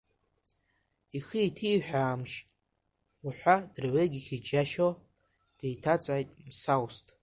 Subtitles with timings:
[1.17, 2.37] Ихы иҭиҳәаамашь
[3.37, 4.89] ҳәа дырҩегьых иџьашьо,
[5.57, 7.05] деиҭаҵааит Мсаусҭ.